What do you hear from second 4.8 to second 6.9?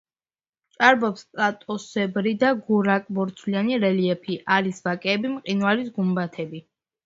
ვაკეები, მყინვარის გუმბათები.